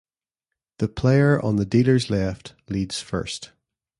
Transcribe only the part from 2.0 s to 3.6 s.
left leads first.